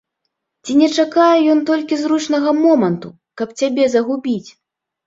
[0.65, 4.49] Ці не чакае ён толькі зручнага моманту, каб цябе загубіць?